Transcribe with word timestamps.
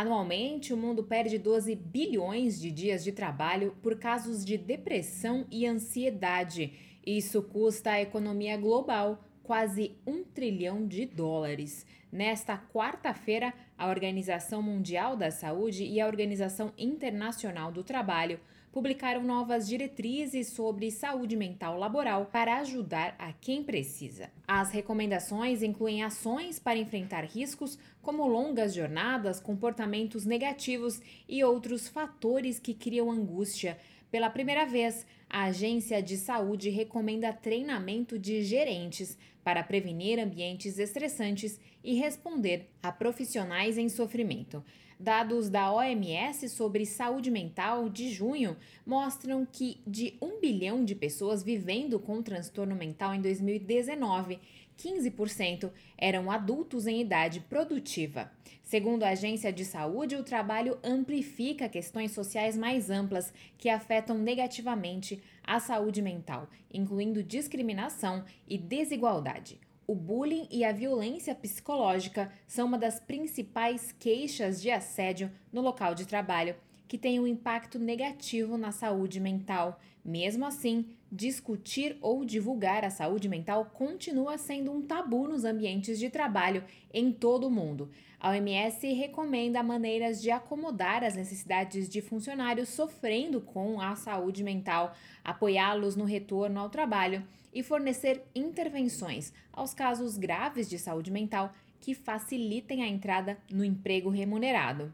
Anualmente, 0.00 0.72
o 0.72 0.78
mundo 0.78 1.04
perde 1.04 1.36
12 1.36 1.76
bilhões 1.76 2.58
de 2.58 2.70
dias 2.70 3.04
de 3.04 3.12
trabalho 3.12 3.76
por 3.82 3.98
casos 3.98 4.42
de 4.42 4.56
depressão 4.56 5.46
e 5.50 5.66
ansiedade. 5.66 6.72
Isso 7.06 7.42
custa 7.42 7.90
à 7.90 8.00
economia 8.00 8.56
global 8.56 9.22
quase 9.50 9.96
um 10.06 10.22
trilhão 10.22 10.86
de 10.86 11.04
dólares. 11.04 11.84
Nesta 12.12 12.56
quarta-feira, 12.56 13.52
a 13.76 13.88
Organização 13.88 14.62
Mundial 14.62 15.16
da 15.16 15.32
Saúde 15.32 15.82
e 15.82 16.00
a 16.00 16.06
Organização 16.06 16.72
Internacional 16.78 17.72
do 17.72 17.82
Trabalho 17.82 18.38
publicaram 18.70 19.24
novas 19.24 19.66
diretrizes 19.66 20.50
sobre 20.50 20.92
saúde 20.92 21.36
mental 21.36 21.76
laboral 21.76 22.26
para 22.26 22.58
ajudar 22.58 23.16
a 23.18 23.32
quem 23.32 23.64
precisa. 23.64 24.30
As 24.46 24.70
recomendações 24.70 25.64
incluem 25.64 26.04
ações 26.04 26.60
para 26.60 26.78
enfrentar 26.78 27.24
riscos 27.24 27.76
como 28.00 28.28
longas 28.28 28.72
jornadas, 28.72 29.40
comportamentos 29.40 30.24
negativos 30.24 31.02
e 31.28 31.42
outros 31.42 31.88
fatores 31.88 32.60
que 32.60 32.72
criam 32.72 33.10
angústia. 33.10 33.76
Pela 34.12 34.30
primeira 34.30 34.64
vez, 34.64 35.04
a 35.30 35.44
Agência 35.44 36.02
de 36.02 36.16
Saúde 36.16 36.70
recomenda 36.70 37.32
treinamento 37.32 38.18
de 38.18 38.42
gerentes 38.42 39.16
para 39.44 39.62
prevenir 39.62 40.18
ambientes 40.18 40.76
estressantes 40.76 41.58
e 41.84 41.94
responder 41.94 42.68
a 42.82 42.90
profissionais 42.90 43.78
em 43.78 43.88
sofrimento. 43.88 44.62
Dados 44.98 45.48
da 45.48 45.72
OMS 45.72 46.46
sobre 46.50 46.84
saúde 46.84 47.30
mental 47.30 47.88
de 47.88 48.10
junho 48.10 48.56
mostram 48.84 49.46
que 49.50 49.80
de 49.86 50.14
1 50.20 50.40
bilhão 50.40 50.84
de 50.84 50.94
pessoas 50.94 51.42
vivendo 51.42 51.98
com 51.98 52.20
transtorno 52.20 52.74
mental 52.74 53.14
em 53.14 53.22
2019, 53.22 54.38
15% 54.76 55.70
eram 55.96 56.30
adultos 56.30 56.86
em 56.86 57.00
idade 57.00 57.40
produtiva. 57.40 58.30
Segundo 58.62 59.02
a 59.02 59.08
Agência 59.10 59.52
de 59.52 59.64
Saúde, 59.64 60.16
o 60.16 60.22
trabalho 60.22 60.78
amplifica 60.84 61.68
questões 61.68 62.12
sociais 62.12 62.56
mais 62.56 62.88
amplas 62.88 63.32
que 63.58 63.68
afetam 63.68 64.16
negativamente 64.16 65.19
a 65.42 65.60
saúde 65.60 66.00
mental, 66.02 66.48
incluindo 66.72 67.22
discriminação 67.22 68.24
e 68.48 68.56
desigualdade. 68.56 69.60
O 69.86 69.94
bullying 69.94 70.46
e 70.50 70.64
a 70.64 70.72
violência 70.72 71.34
psicológica 71.34 72.32
são 72.46 72.66
uma 72.66 72.78
das 72.78 73.00
principais 73.00 73.90
queixas 73.90 74.62
de 74.62 74.70
assédio 74.70 75.30
no 75.52 75.60
local 75.60 75.94
de 75.94 76.06
trabalho, 76.06 76.54
que 76.90 76.98
tem 76.98 77.20
um 77.20 77.26
impacto 77.26 77.78
negativo 77.78 78.58
na 78.58 78.72
saúde 78.72 79.20
mental. 79.20 79.78
Mesmo 80.04 80.44
assim, 80.44 80.86
discutir 81.12 81.96
ou 82.00 82.24
divulgar 82.24 82.84
a 82.84 82.90
saúde 82.90 83.28
mental 83.28 83.66
continua 83.66 84.36
sendo 84.36 84.72
um 84.72 84.82
tabu 84.82 85.28
nos 85.28 85.44
ambientes 85.44 86.00
de 86.00 86.10
trabalho 86.10 86.64
em 86.92 87.12
todo 87.12 87.46
o 87.46 87.50
mundo. 87.50 87.92
A 88.18 88.30
OMS 88.30 88.92
recomenda 88.92 89.62
maneiras 89.62 90.20
de 90.20 90.32
acomodar 90.32 91.04
as 91.04 91.14
necessidades 91.14 91.88
de 91.88 92.02
funcionários 92.02 92.70
sofrendo 92.70 93.40
com 93.40 93.80
a 93.80 93.94
saúde 93.94 94.42
mental, 94.42 94.92
apoiá-los 95.22 95.94
no 95.94 96.04
retorno 96.04 96.58
ao 96.58 96.70
trabalho 96.70 97.22
e 97.54 97.62
fornecer 97.62 98.24
intervenções 98.34 99.32
aos 99.52 99.72
casos 99.72 100.18
graves 100.18 100.68
de 100.68 100.76
saúde 100.76 101.12
mental 101.12 101.54
que 101.80 101.94
facilitem 101.94 102.82
a 102.82 102.88
entrada 102.88 103.38
no 103.48 103.64
emprego 103.64 104.10
remunerado. 104.10 104.92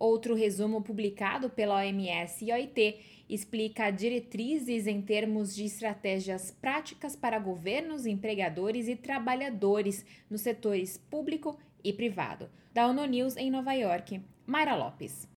Outro 0.00 0.34
resumo 0.34 0.80
publicado 0.80 1.50
pela 1.50 1.76
OMS 1.76 2.42
e 2.42 2.50
OIT 2.50 3.00
explica 3.28 3.90
diretrizes 3.90 4.86
em 4.86 5.02
termos 5.02 5.54
de 5.54 5.66
estratégias 5.66 6.50
práticas 6.50 7.14
para 7.14 7.38
governos, 7.38 8.06
empregadores 8.06 8.88
e 8.88 8.96
trabalhadores 8.96 10.06
nos 10.30 10.40
setores 10.40 10.96
público 10.96 11.58
e 11.84 11.92
privado. 11.92 12.48
Da 12.72 12.86
ONU 12.86 13.04
News 13.04 13.36
em 13.36 13.50
Nova 13.50 13.74
York, 13.74 14.22
Mayra 14.46 14.74
Lopes. 14.74 15.28